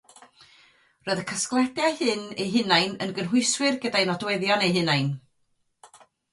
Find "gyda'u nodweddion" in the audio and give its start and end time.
3.87-4.69